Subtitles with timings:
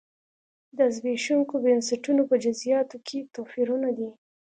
[0.77, 4.09] د زبېښونکو بنسټونو په جزییاتو کې توپیرونه دي.